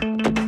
thank 0.00 0.38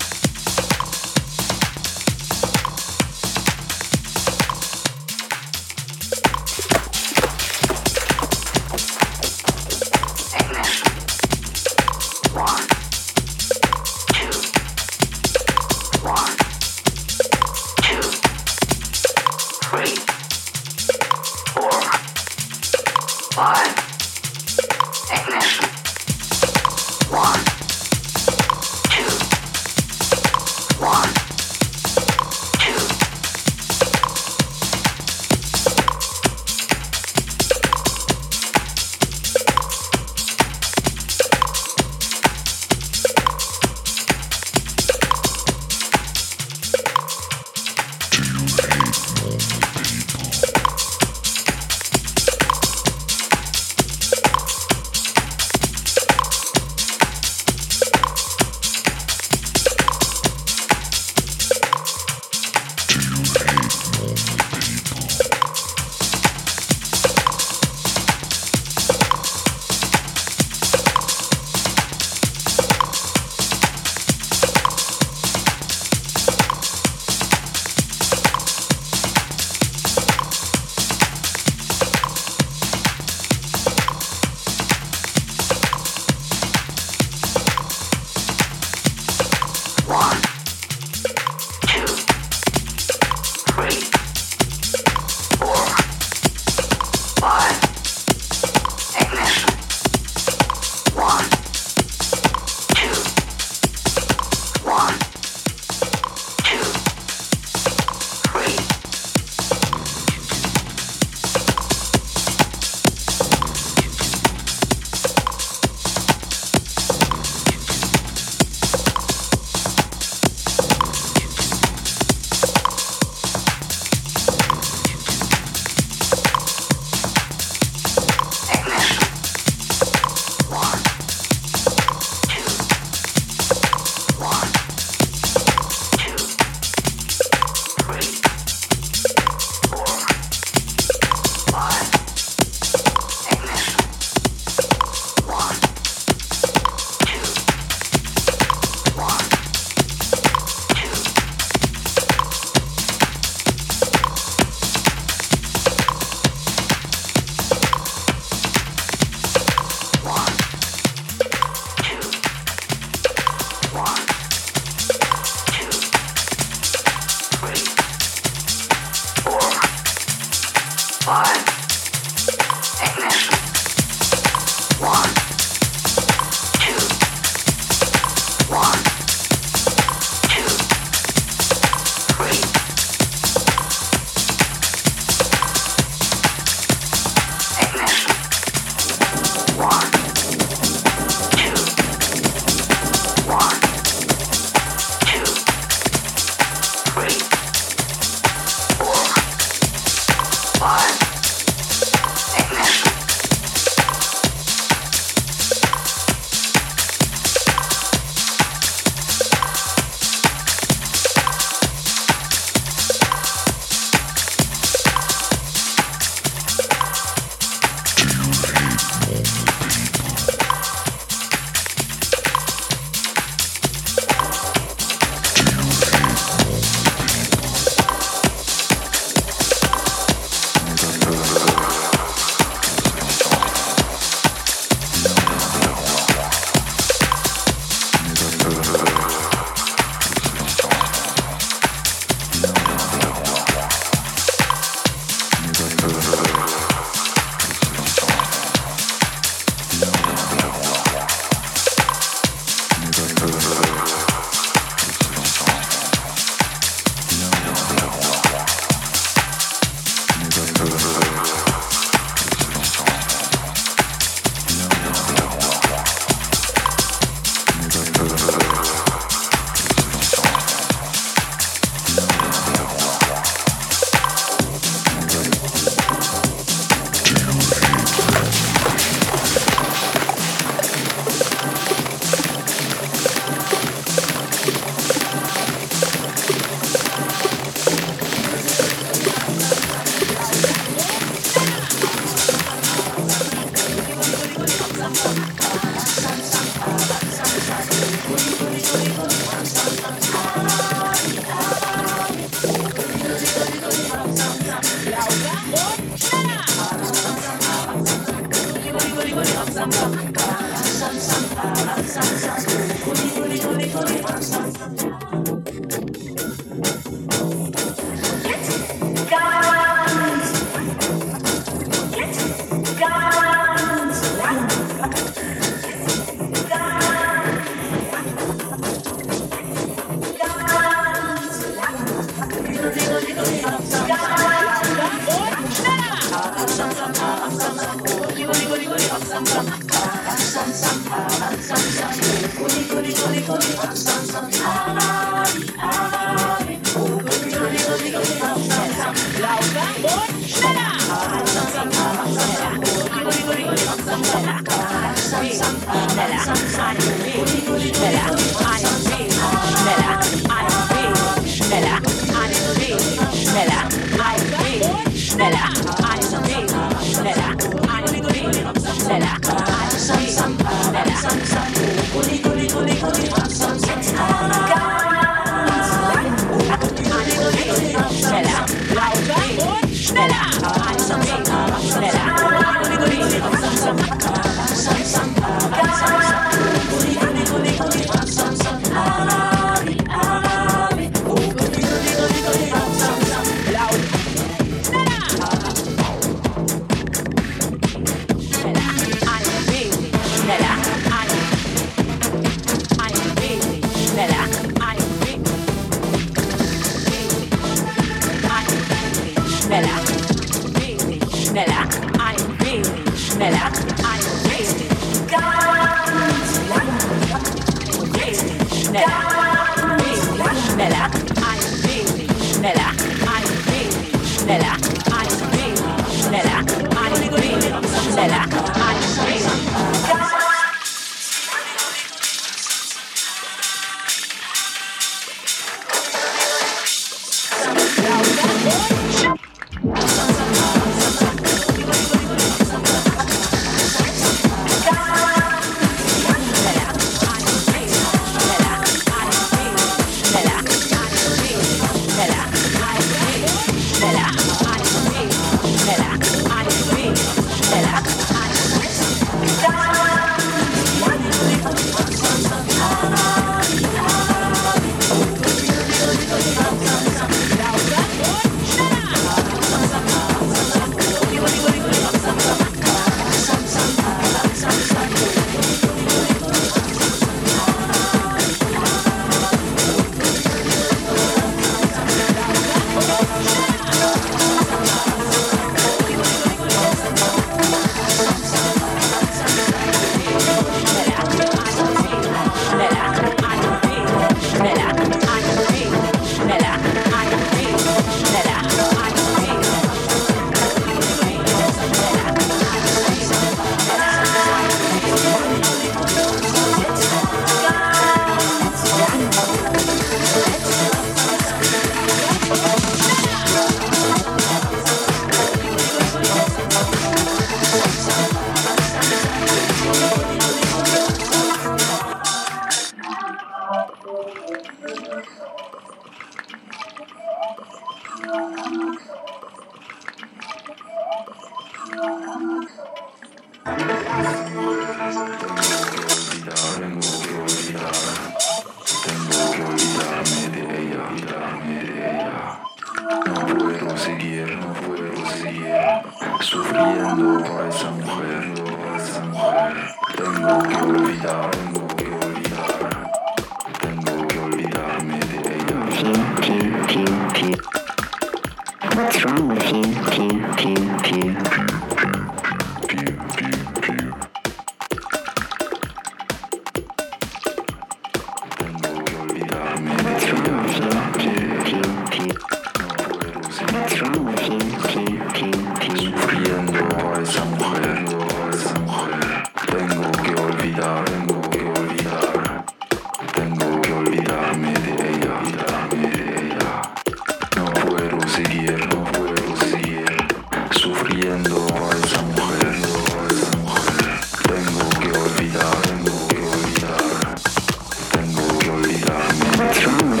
wrong 599.59 600.00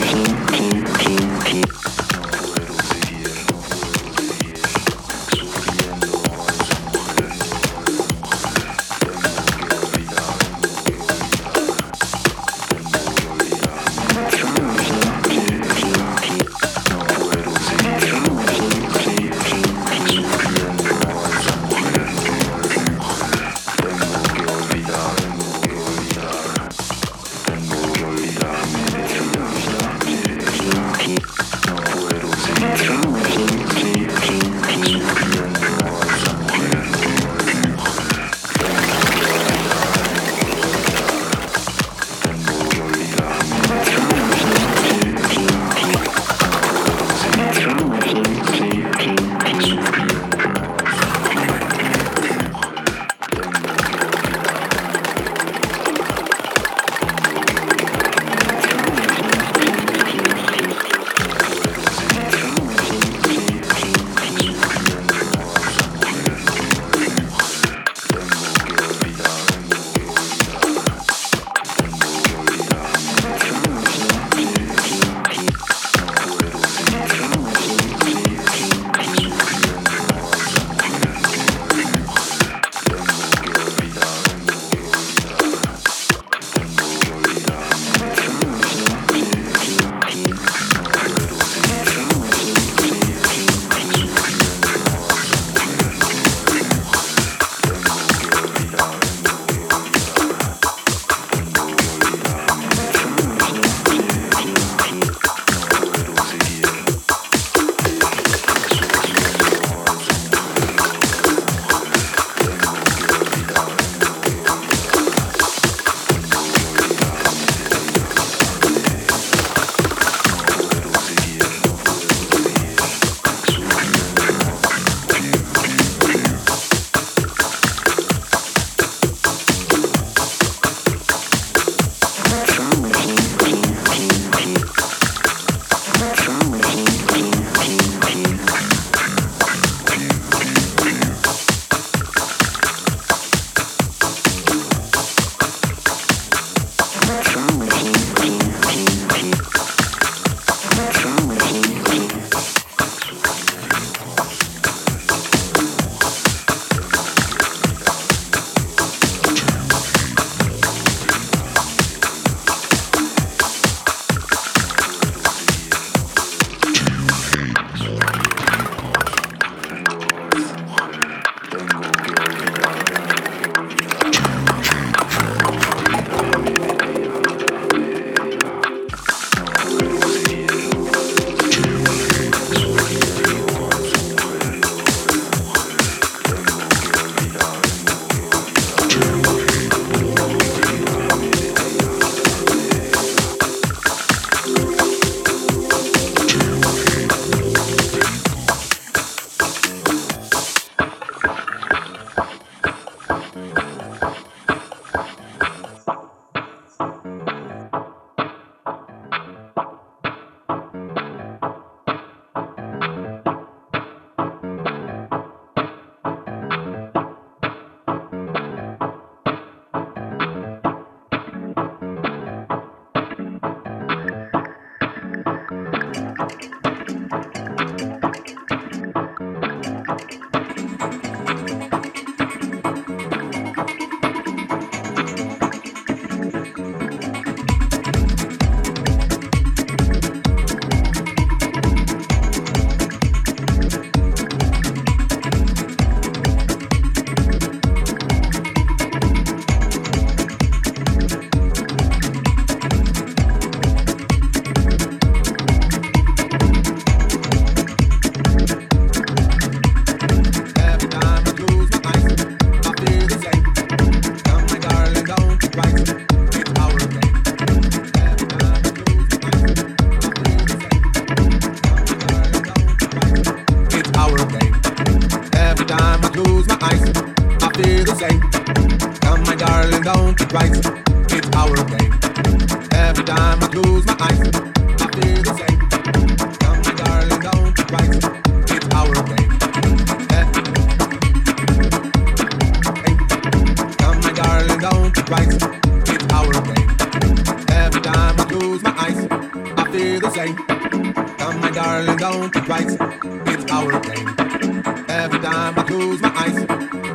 darling, 301.61 301.97
don't 301.97 302.35
it 302.35 302.47
right? 302.47 302.65
It's 302.65 303.51
our 303.51 303.79
game. 303.81 304.63
Every 304.89 305.19
time 305.19 305.59
I 305.59 305.63
close 305.63 306.01
my 306.01 306.11
eyes, 306.23 306.37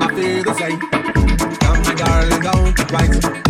I 0.00 0.08
feel 0.14 0.42
the 0.42 0.54
same. 0.54 0.80
Come, 1.60 1.82
my 1.82 1.94
darling, 1.94 2.40
don't 2.40 2.78
it 2.78 2.90
right? 2.90 3.45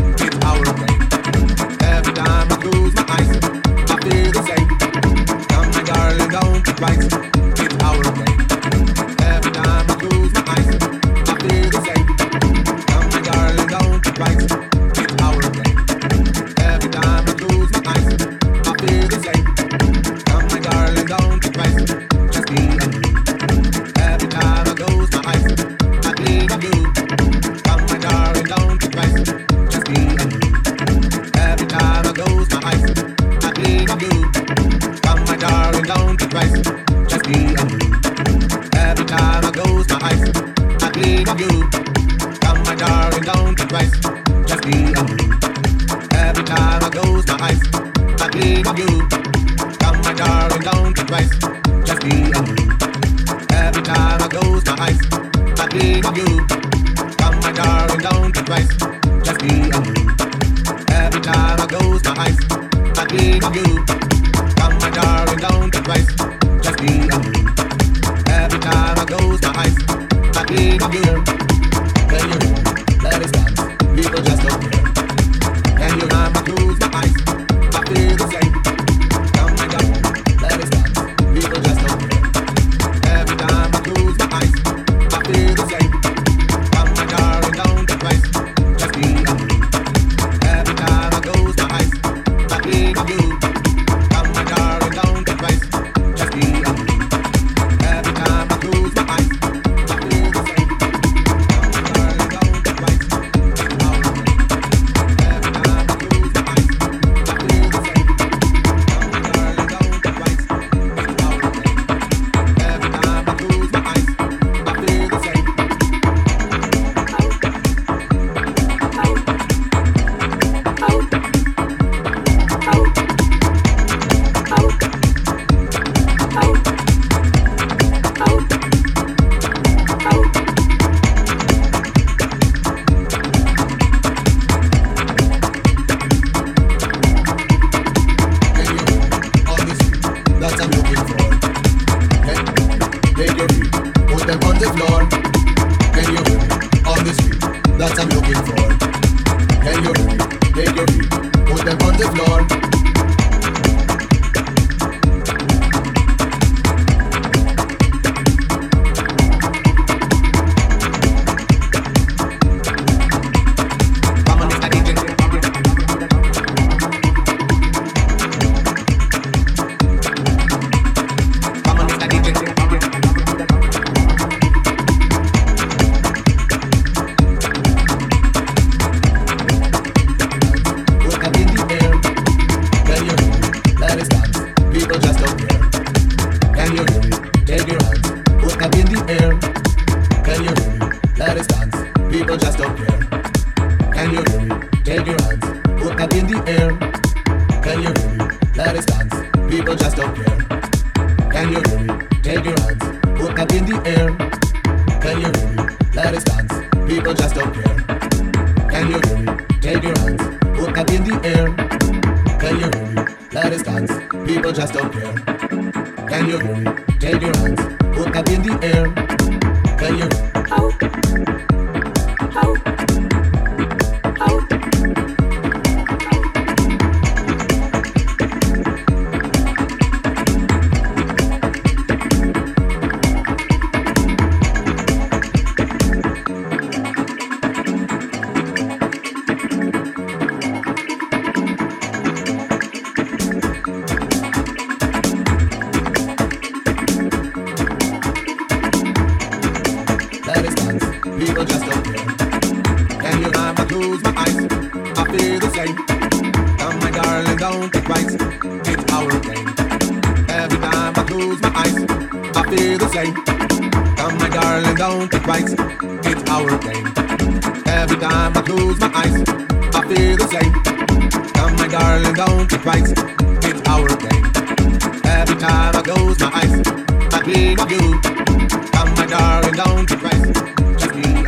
down 279.57 279.87
to 279.87 279.97
price. 279.97 280.33
Just 280.79 280.95
me. 280.95 281.25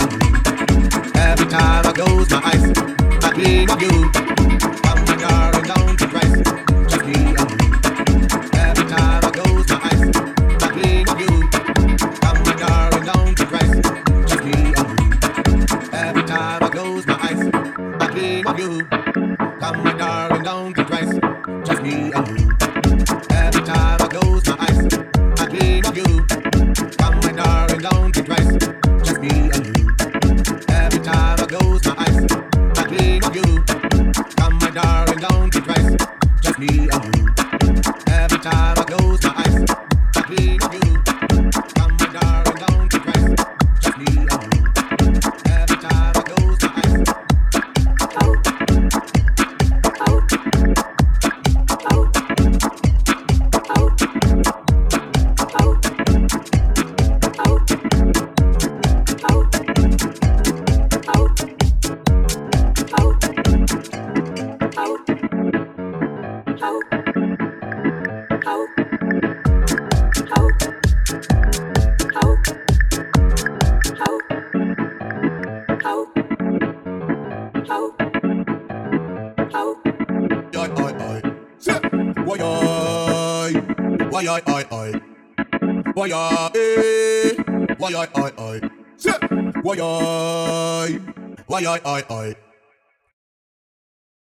Every 1.18 1.46
time 1.46 1.86
I 1.86 1.92
close 1.94 2.30
my 2.30 2.42
eyes, 2.44 3.24
I 3.24 3.32
dream 3.32 3.70
of 3.70 3.80
you. 3.80 4.27
oi, 91.58 91.66
oi, 91.66 91.80
oi, 91.84 92.04
oi. 92.08 92.47